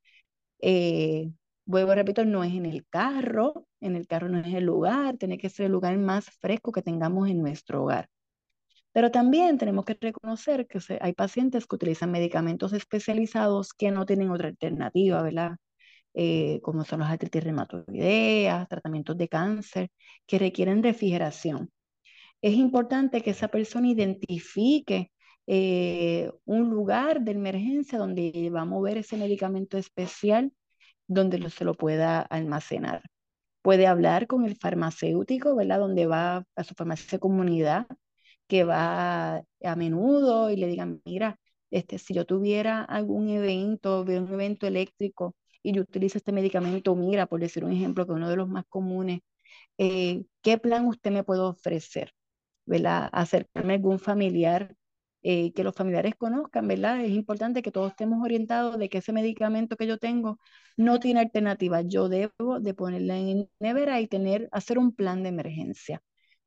[0.62, 1.32] Eh,
[1.66, 5.38] Vuelvo, repito, no es en el carro, en el carro no es el lugar, tiene
[5.38, 8.10] que ser el lugar más fresco que tengamos en nuestro hogar.
[8.94, 14.32] Pero también tenemos que reconocer que hay pacientes que utilizan medicamentos especializados que no tienen
[14.32, 15.58] otra alternativa, ¿verdad?
[16.14, 19.90] Eh, como son los artritis reumatoideas, tratamientos de cáncer,
[20.28, 21.70] que requieren refrigeración.
[22.42, 25.12] Es importante que esa persona identifique
[25.48, 30.54] eh, un lugar de emergencia donde va a mover ese medicamento especial,
[31.08, 33.04] donde se lo pueda almacenar.
[33.62, 35.80] Puede hablar con el farmacéutico, ¿verdad?
[35.80, 37.88] Donde va a su farmacia de comunidad
[38.52, 41.40] que va a menudo y le digan, mira,
[41.72, 47.28] este, si yo tuviera algún evento, un evento eléctrico y yo utilizo este medicamento, mira,
[47.28, 49.22] por decir un ejemplo, que uno de los más comunes,
[49.78, 52.14] eh, ¿qué plan usted me puede ofrecer?
[52.66, 53.10] ¿Verdad?
[53.14, 54.76] Acercarme a algún familiar,
[55.24, 57.02] eh, que los familiares conozcan, ¿verdad?
[57.04, 60.40] Es importante que todos estemos orientados de que ese medicamento que yo tengo
[60.78, 61.82] no tiene alternativa.
[61.82, 66.02] Yo debo de ponerla en nevera y tener, hacer un plan de emergencia.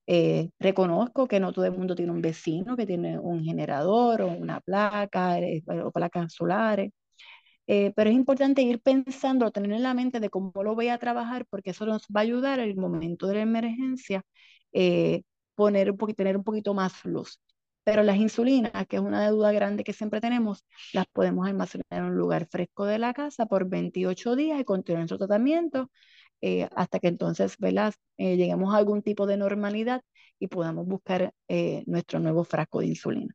[0.07, 4.29] Eh, reconozco que no todo el mundo tiene un vecino que tiene un generador o
[4.29, 6.93] una placa eh, o placas solares,
[7.67, 10.99] eh, pero es importante ir pensando, tener en la mente de cómo lo voy a
[10.99, 14.23] trabajar, porque eso nos va a ayudar en el momento de la emergencia,
[15.55, 17.40] poner un tener un poquito más luz.
[17.85, 22.05] Pero las insulinas, que es una duda grande que siempre tenemos, las podemos almacenar en
[22.05, 25.90] un lugar fresco de la casa por 28 días y continuar nuestro tratamiento
[26.46, 27.57] eh, hasta que entonces
[28.18, 30.02] eh, lleguemos a algún tipo de normalidad
[30.38, 33.35] y podamos buscar eh, nuestro nuevo frasco de insulina.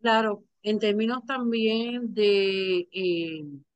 [0.00, 2.88] Claro, en términos también de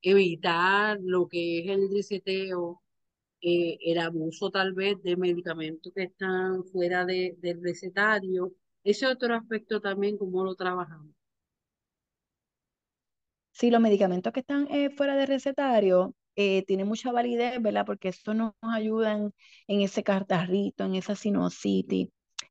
[0.02, 2.82] evitar lo que es el reseteo,
[3.40, 9.80] el abuso tal vez de medicamentos que están fuera de, del recetario, ese otro aspecto
[9.80, 11.14] también, ¿cómo lo trabajamos?
[13.52, 17.86] Sí, los medicamentos que están fuera de recetario, eh, tiene mucha validez, ¿verdad?
[17.86, 19.32] Porque eso nos ayuda en,
[19.68, 22.08] ese cartarrito, en esa sinusitis,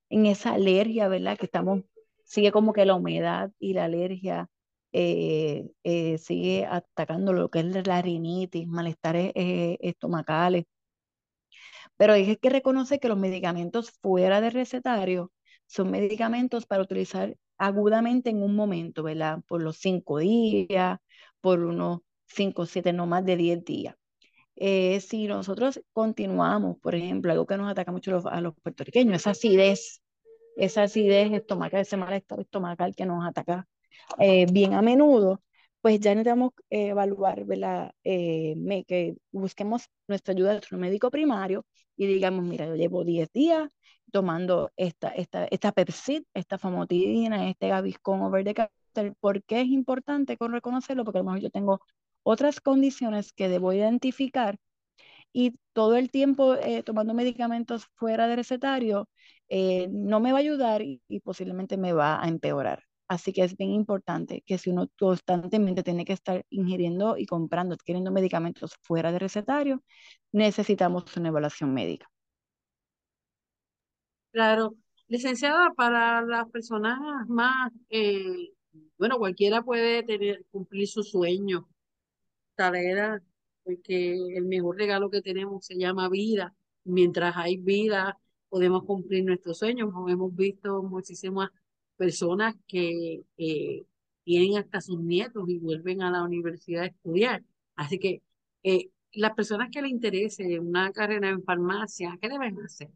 [0.09, 1.37] en esa alergia, ¿verdad?
[1.37, 1.81] Que estamos,
[2.23, 4.49] sigue como que la humedad y la alergia
[4.91, 10.65] eh, eh, sigue atacando lo que es la rinitis, malestares estomacales.
[11.97, 15.31] Pero hay que reconocer que los medicamentos fuera de recetario
[15.67, 19.41] son medicamentos para utilizar agudamente en un momento, ¿verdad?
[19.47, 20.99] Por los cinco días,
[21.41, 23.95] por unos 5, 7, no más de 10 días.
[24.55, 29.31] Eh, si nosotros continuamos, por ejemplo, algo que nos ataca mucho a los, puertorriqueños, esa
[29.31, 30.01] acidez,
[30.57, 33.67] esa acidez estomacal, ese malestar estomacal que nos ataca
[34.19, 35.41] eh, bien a menudo,
[35.81, 37.91] pues ya necesitamos evaluar, ¿verdad?
[38.03, 38.55] Eh,
[38.87, 41.65] que busquemos nuestra ayuda de nuestro médico primario
[41.95, 43.69] y digamos, mira, yo llevo 10 días
[44.11, 49.15] tomando esta, esta, esta Pepsid, esta famotidina, este Gaviscon over the counter.
[49.19, 51.05] ¿Por qué es importante con reconocerlo?
[51.05, 51.81] Porque a lo mejor yo tengo
[52.23, 54.57] otras condiciones que debo identificar
[55.33, 59.09] y todo el tiempo eh, tomando medicamentos fuera de recetario
[59.49, 62.83] eh, no me va a ayudar y, posiblemente me va a empeorar.
[63.07, 67.73] Así que es bien importante que si uno constantemente tiene que estar ingiriendo y comprando,
[67.73, 69.83] adquiriendo medicamentos fuera de recetario,
[70.31, 72.07] necesitamos una evaluación médica.
[74.31, 74.75] Claro,
[75.07, 78.51] licenciada, para las personas más, eh,
[78.99, 81.67] bueno, cualquiera puede tener, cumplir su sueño
[82.59, 83.23] talera,
[83.63, 86.53] porque el mejor regalo que tenemos se llama vida.
[86.83, 88.19] Mientras hay vida,
[88.49, 89.89] podemos cumplir nuestros sueños.
[90.09, 91.49] Hemos visto muchísimas
[91.95, 93.85] personas que eh,
[94.25, 97.43] tienen hasta sus nietos y vuelven a la universidad a estudiar.
[97.75, 98.23] Así que
[98.63, 102.89] eh, las personas que les interese una carrera en farmacia, ¿qué deben hacer?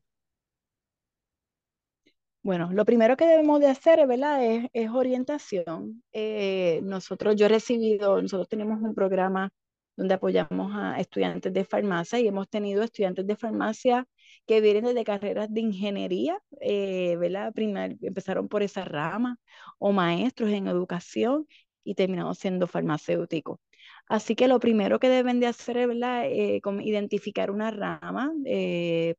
[2.43, 4.43] Bueno, lo primero que debemos de hacer, ¿verdad?
[4.73, 6.03] Es, orientación.
[6.12, 9.49] Eh, nosotros, yo he recibido, nosotros tenemos un programa
[9.95, 14.06] donde apoyamos a estudiantes de farmacia y hemos tenido estudiantes de farmacia
[14.45, 17.53] que vienen desde carreras de ingeniería, eh, ¿verdad?
[18.01, 19.38] empezaron por esa rama,
[19.79, 21.47] o maestros en educación
[21.86, 23.60] y terminaron siendo farmacéuticos.
[24.08, 25.87] Así que lo primero que deben de hacer es.
[26.25, 28.33] Eh, identificar una rama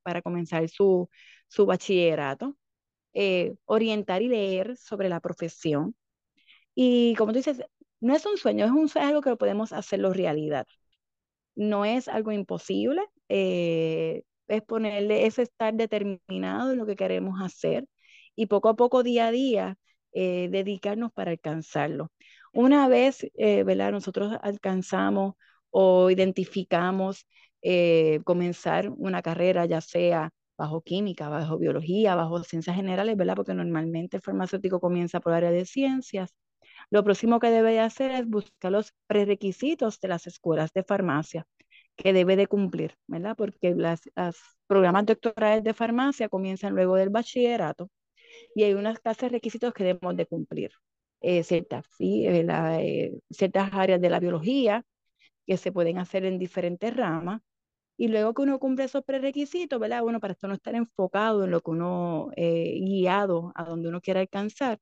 [0.03, 1.09] para comenzar su,
[1.49, 2.57] su bachillerato.
[3.15, 5.97] Eh, orientar y leer sobre la profesión.
[6.75, 7.62] Y como tú dices,
[8.01, 10.67] no es un sueño, es, un, algo que podemos hacerlo realidad.
[11.57, 17.87] No es algo imposible, eh, es ponerle, es estar determinado en lo que queremos hacer
[18.37, 19.79] y poco a poco, día a día,
[20.12, 22.12] eh, dedicarnos para alcanzarlo.
[22.53, 23.93] Una vez, ¿verdad?
[23.93, 25.35] Nosotros alcanzamos
[25.71, 27.27] o identificamos
[28.25, 33.37] comenzar una carrera, ya sea bajo química, bajo biología, bajo ciencias generales, ¿verdad?
[33.37, 36.35] Porque normalmente el farmacéutico comienza por área de ciencias.
[36.91, 41.47] Lo próximo que debe de hacer es buscar los prerequisitos de las escuelas de farmacia
[41.97, 43.37] que debe de cumplir, ¿verdad?
[43.37, 44.01] Porque los
[44.67, 47.91] programas doctorales de farmacia comienzan luego del bachillerato
[48.55, 50.73] y hay unas clases requisitos que debemos de cumplir.
[51.21, 52.27] Eh, ciertas, ¿sí?
[52.27, 54.85] Eh, eh, ciertas áreas de la biología
[55.47, 57.43] que se pueden hacer en diferentes ramas.
[57.97, 60.03] Y luego que uno cumple esos prerequisitos, ¿verdad?
[60.03, 64.21] Bueno, para esto no estar enfocado en lo que uno, guiado a donde uno quiera
[64.21, 64.79] alcanzar,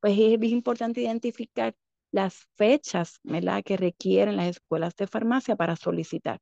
[0.00, 1.74] pues es bien importante identificar
[2.12, 3.62] las fechas, ¿verdad?
[3.64, 6.40] Que requieren las escuelas de farmacia para solicitar.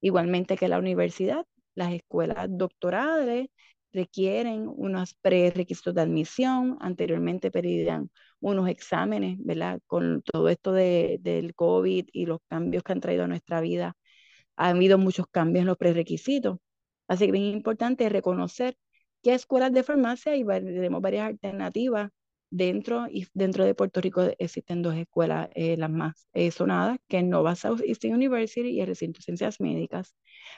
[0.00, 3.48] Igualmente que la universidad, las escuelas doctorales
[3.92, 8.10] requieren unos prerequisitos de admisión, anteriormente pedían
[8.40, 9.80] unos exámenes, ¿verdad?
[9.86, 13.96] Con todo esto de, del COVID y los cambios que han traído a nuestra vida,
[14.56, 16.58] ha habido muchos cambios en los prerequisitos.
[17.08, 18.76] Así que es importante reconocer
[19.22, 22.10] qué escuelas de farmacia y tenemos varias alternativas
[22.52, 27.18] Dentro, y dentro de Puerto Rico existen dos escuelas, eh, las más eh, sonadas, que
[27.18, 30.16] es Nova South Eastern University y el Recinto de Ciencias Médicas.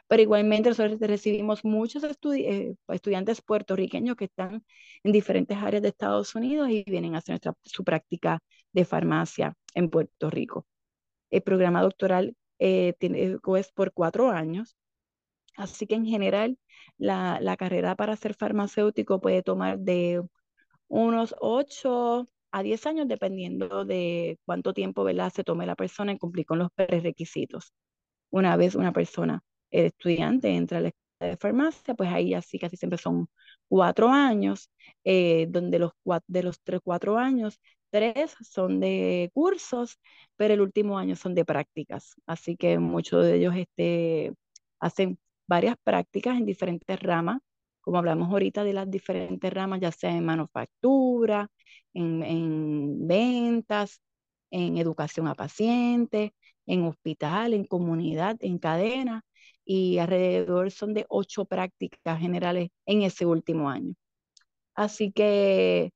[0.09, 4.65] Pero igualmente nosotros recibimos muchos eh, estudiantes puertorriqueños que están
[5.05, 8.41] en diferentes áreas de Estados Unidos y vienen a hacer su práctica
[8.73, 10.67] de farmacia en Puerto Rico.
[11.31, 12.35] El programa doctoral
[12.99, 14.77] tiene, es por cuatro años,
[15.57, 16.59] así que en general
[16.99, 20.23] la, la carrera para ser farmacéutico puede tomar de
[20.89, 25.33] unos 8 a 10 años, dependiendo de cuánto tiempo ¿verdad?
[25.35, 27.73] se tome la persona en cumplir con los prerequisitos.
[28.31, 32.59] Una vez una persona, el estudiante, entra a la escuela de farmacia, pues ahí así
[32.59, 33.29] casi siempre son
[33.69, 34.71] cuatro años,
[35.05, 35.93] eh, donde los
[36.27, 37.61] de los tres, cuatro años,
[37.93, 40.01] tres son de cursos,
[40.37, 42.15] pero el último año son de prácticas.
[42.27, 44.35] Así que muchos de ellos este,
[44.81, 47.41] hacen varias prácticas en diferentes ramas
[47.83, 51.49] como hablamos ahorita de las diferentes ramas, ya sea en manufactura,
[51.95, 54.01] en, ventas,
[54.51, 56.33] en educación a pacientes,
[56.67, 59.23] en hospital, en comunidad, en cadena,
[59.65, 63.95] y alrededor son de ocho prácticas generales en ese último año.
[64.75, 65.93] Así que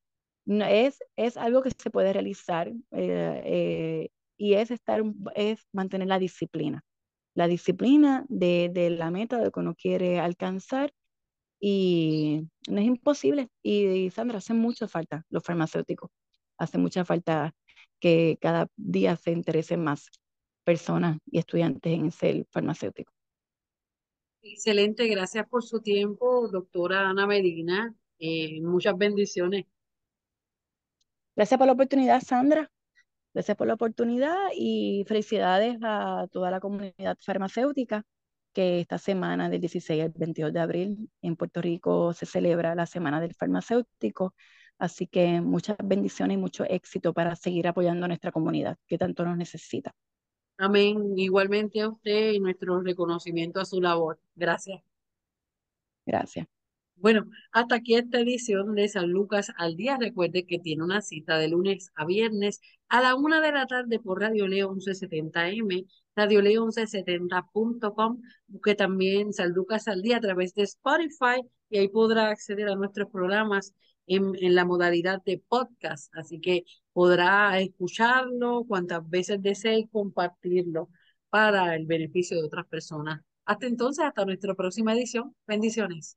[0.47, 5.03] es, es algo que se puede realizar eh, eh, y es, estar,
[5.35, 6.85] es mantener la disciplina,
[7.35, 10.93] la disciplina de, de la meta de que uno quiere alcanzar
[11.61, 13.49] y no es imposible.
[13.63, 16.11] Y, Sandra, hace mucha falta los farmacéuticos.
[16.59, 17.55] Hace mucha falta
[18.01, 20.11] que cada día se interesen más
[20.65, 23.13] personas y estudiantes en ser farmacéutico.
[24.43, 27.95] Excelente, gracias por su tiempo, doctora Ana Medina.
[28.19, 29.67] Eh, muchas bendiciones.
[31.37, 32.71] Gracias por la oportunidad, Sandra.
[33.35, 38.03] Gracias por la oportunidad y felicidades a toda la comunidad farmacéutica
[38.55, 42.87] que esta semana del 16 al 22 de abril en Puerto Rico se celebra la
[42.87, 44.35] Semana del Farmacéutico.
[44.79, 49.27] Así que muchas bendiciones y mucho éxito para seguir apoyando a nuestra comunidad que tanto
[49.27, 49.95] nos necesita.
[50.57, 51.19] Amén.
[51.19, 54.19] Igualmente a usted y nuestro reconocimiento a su labor.
[54.35, 54.83] Gracias.
[56.07, 56.47] Gracias.
[56.97, 59.97] Bueno, hasta aquí esta edición de San Lucas al día.
[59.99, 64.01] Recuerde que tiene una cita de lunes a viernes a la una de la tarde
[64.01, 65.87] por Radio Leo 1170M,
[66.17, 68.21] Radio Leo 1170.com.
[68.49, 72.75] Busque también San Lucas al día a través de Spotify y ahí podrá acceder a
[72.77, 73.75] nuestros programas
[74.07, 76.13] en, en la modalidad de podcast.
[76.17, 80.89] Así que podrá escucharlo cuantas veces desee y compartirlo
[81.31, 83.21] para el beneficio de otras personas.
[83.45, 85.35] Hasta entonces, hasta nuestra próxima edición.
[85.47, 86.17] Bendiciones.